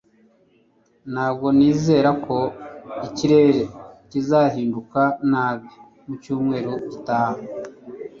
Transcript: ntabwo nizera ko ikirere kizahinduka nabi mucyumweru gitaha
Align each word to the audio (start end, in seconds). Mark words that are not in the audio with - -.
ntabwo 1.13 1.47
nizera 1.57 2.09
ko 2.25 2.37
ikirere 3.07 3.63
kizahinduka 4.09 5.01
nabi 5.31 5.69
mucyumweru 6.05 6.73
gitaha 6.91 7.41